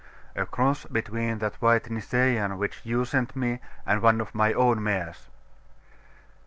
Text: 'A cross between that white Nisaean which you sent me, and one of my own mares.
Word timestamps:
'A 0.35 0.47
cross 0.47 0.85
between 0.85 1.37
that 1.37 1.53
white 1.61 1.91
Nisaean 1.91 2.57
which 2.57 2.81
you 2.83 3.05
sent 3.05 3.35
me, 3.35 3.59
and 3.85 4.01
one 4.01 4.19
of 4.19 4.33
my 4.33 4.51
own 4.51 4.81
mares. 4.81 5.29